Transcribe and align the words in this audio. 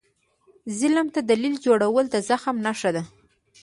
ظالم 0.77 1.07
ته 1.13 1.19
دلیل 1.31 1.55
جوړول 1.65 2.05
د 2.11 2.15
زخم 2.29 2.55
نښه 2.65 2.89
ده. 2.95 3.03